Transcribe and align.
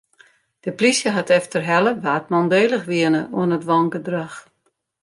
De 0.65 0.69
polysje 0.77 1.09
hat 1.17 1.29
efterhelle 1.39 1.91
wa't 2.03 2.31
mandélich 2.33 2.85
wiene 2.91 3.21
oan 3.39 3.53
it 3.57 3.67
wangedrach. 3.69 4.37